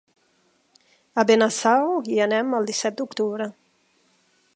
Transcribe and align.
A 1.23 1.25
Benasau 1.31 1.91
hi 2.13 2.17
anem 2.27 2.57
el 2.61 2.65
disset 2.71 2.99
d'octubre. 3.03 3.49